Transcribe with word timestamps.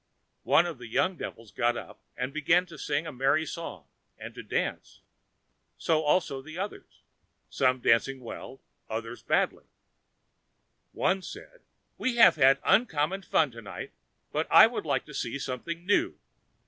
One 0.45 0.65
of 0.65 0.79
the 0.79 0.87
young 0.87 1.15
devils 1.15 1.51
got 1.51 1.77
up 1.77 1.99
and 2.17 2.33
began 2.33 2.65
to 2.65 2.77
sing 2.79 3.05
a 3.05 3.11
merry 3.11 3.45
song 3.45 3.85
and 4.17 4.33
to 4.33 4.41
dance; 4.41 5.01
so 5.77 6.01
also 6.01 6.41
many 6.41 6.57
others; 6.57 7.03
some 7.51 7.81
danced 7.81 8.09
well, 8.17 8.61
others 8.89 9.21
badly. 9.21 9.65
One 10.91 11.21
said: 11.21 11.61
"We 11.99 12.15
have 12.15 12.35
had 12.35 12.57
uncommon 12.65 13.21
fun 13.21 13.51
tonight, 13.51 13.91
but 14.31 14.47
I 14.49 14.65
would 14.65 14.87
like 14.87 15.05
to 15.05 15.13
see 15.13 15.37
something 15.37 15.85
new." 15.85 16.17